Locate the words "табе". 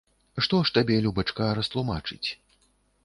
0.77-0.97